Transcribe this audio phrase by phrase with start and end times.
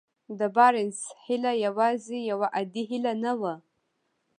[0.39, 3.53] د بارنس هيله يوازې يوه عادي هيله نه وه.